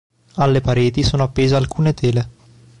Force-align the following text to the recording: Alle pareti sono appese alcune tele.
Alle 0.37 0.61
pareti 0.61 1.03
sono 1.03 1.21
appese 1.21 1.53
alcune 1.55 1.93
tele. 1.93 2.29